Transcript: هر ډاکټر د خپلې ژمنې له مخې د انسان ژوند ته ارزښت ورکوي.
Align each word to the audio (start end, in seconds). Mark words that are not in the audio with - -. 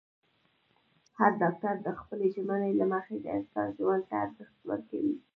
هر 1.17 1.31
ډاکټر 1.41 1.75
د 1.85 1.87
خپلې 1.99 2.27
ژمنې 2.35 2.71
له 2.79 2.85
مخې 2.93 3.15
د 3.19 3.25
انسان 3.37 3.67
ژوند 3.77 4.03
ته 4.09 4.15
ارزښت 4.23 4.57
ورکوي. 4.69 5.15